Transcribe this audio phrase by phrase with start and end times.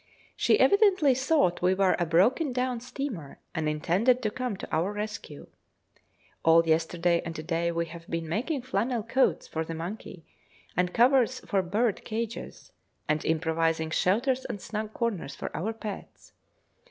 [0.35, 4.91] She evidently thought we were a broken down steamer, and intended to come to our
[4.93, 5.45] rescue.
[6.43, 10.25] All yesterday and to day we have been making flannel coats for the monkey,
[10.75, 12.71] and covers for birdcages,
[13.07, 16.33] and improvising shelters and snug corners for our pets.